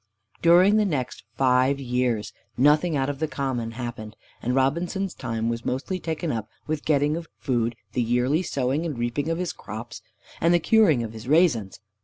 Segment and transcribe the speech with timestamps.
[0.41, 5.63] During the next five years nothing out of the common happened, and Robinson's time was
[5.63, 9.53] mostly taken up with the getting of food, the yearly sowing and reaping of his
[9.53, 10.01] crops,
[10.41, 11.79] and the curing of his raisins.